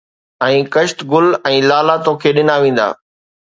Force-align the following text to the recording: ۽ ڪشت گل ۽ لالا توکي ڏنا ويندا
۽ 0.45 0.55
ڪشت 0.75 0.97
گل 1.11 1.29
۽ 1.51 1.61
لالا 1.69 2.01
توکي 2.11 2.35
ڏنا 2.41 2.55
ويندا 2.67 2.87